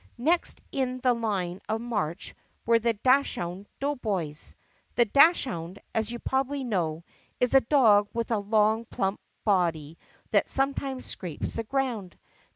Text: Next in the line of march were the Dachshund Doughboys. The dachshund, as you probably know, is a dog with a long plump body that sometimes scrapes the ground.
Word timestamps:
Next 0.17 0.63
in 0.71 0.99
the 1.01 1.13
line 1.13 1.61
of 1.69 1.79
march 1.79 2.33
were 2.65 2.79
the 2.79 2.93
Dachshund 2.93 3.67
Doughboys. 3.79 4.55
The 4.95 5.05
dachshund, 5.05 5.77
as 5.93 6.11
you 6.11 6.17
probably 6.17 6.63
know, 6.63 7.03
is 7.39 7.53
a 7.53 7.61
dog 7.61 8.07
with 8.11 8.31
a 8.31 8.39
long 8.39 8.85
plump 8.85 9.19
body 9.45 9.99
that 10.31 10.49
sometimes 10.49 11.05
scrapes 11.05 11.53
the 11.53 11.63
ground. 11.63 12.17